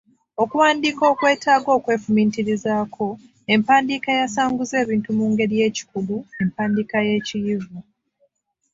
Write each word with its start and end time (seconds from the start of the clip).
Okuwandiika 0.43 1.03
okwetaaga 1.11 1.69
okwefumiitirizaako, 1.77 3.07
empandiika 3.53 4.07
eyasanguza 4.15 4.75
ebintu 4.83 5.09
mu 5.17 5.25
ngeri 5.31 5.53
y’ekikugu, 5.61 6.17
empandiika 6.41 6.97
y’ekiyivu. 7.07 7.77